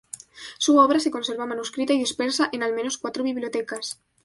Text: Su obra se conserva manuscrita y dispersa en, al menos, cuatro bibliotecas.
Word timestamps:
Su 0.57 0.79
obra 0.79 0.99
se 0.99 1.11
conserva 1.11 1.45
manuscrita 1.45 1.93
y 1.93 1.99
dispersa 1.99 2.49
en, 2.51 2.63
al 2.63 2.73
menos, 2.73 2.97
cuatro 2.97 3.23
bibliotecas. 3.23 4.01